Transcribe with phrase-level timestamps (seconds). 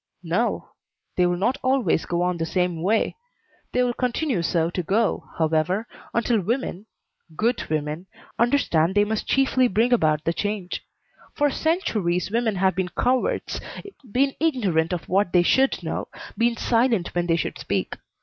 [0.23, 0.69] "No.
[1.15, 3.17] They will not always go on the same way.
[3.71, 6.87] They will continue so to go, however, until women
[7.35, 8.07] good women
[8.39, 10.81] understand they must chiefly bring about the change.
[11.35, 13.61] For centuries women have been cowards,
[14.11, 17.95] been ignorant of what they should know, been silent when they should speak.